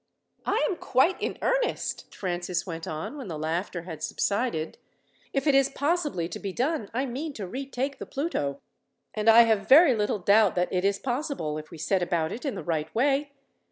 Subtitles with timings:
[0.47, 4.79] "I am quite in earnest," Francis went on, when the laughter had subsided.
[5.31, 8.59] "If it is possibly to be done, I mean to retake the Pluto,
[9.13, 12.45] and I have very little doubt that it is possible, if we set about it
[12.45, 13.29] in the right way.